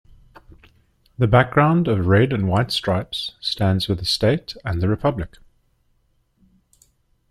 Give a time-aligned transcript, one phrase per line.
[1.19, 5.37] The background of red and white stripes stands for the state and the republic.